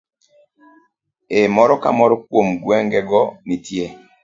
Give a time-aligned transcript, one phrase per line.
[1.37, 3.85] E moro ka moro kuom gwenge go, nitie